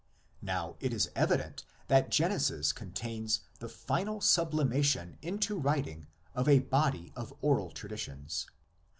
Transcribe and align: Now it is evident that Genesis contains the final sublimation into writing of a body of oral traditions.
Now 0.41 0.77
it 0.79 0.93
is 0.93 1.11
evident 1.15 1.63
that 1.87 2.09
Genesis 2.09 2.71
contains 2.73 3.41
the 3.59 3.69
final 3.69 4.19
sublimation 4.19 5.19
into 5.21 5.59
writing 5.59 6.07
of 6.33 6.49
a 6.49 6.57
body 6.57 7.13
of 7.15 7.31
oral 7.41 7.69
traditions. 7.69 8.47